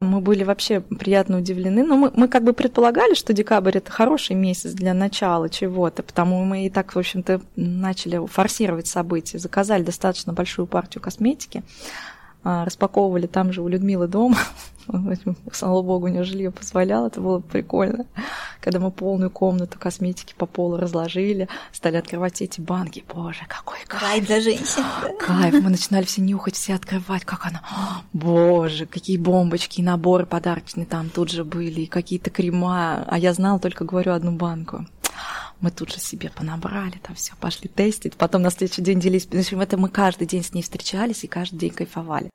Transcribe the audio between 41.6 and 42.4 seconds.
кайфовали.